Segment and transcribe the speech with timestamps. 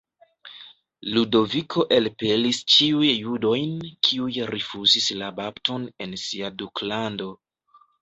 [1.17, 3.77] Ludoviko elpelis ĉiuj judojn
[4.09, 7.35] kiuj rifuzis la bapton en sia duklando.